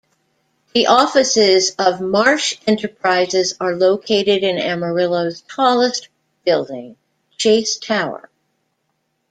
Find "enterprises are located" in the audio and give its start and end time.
2.65-4.41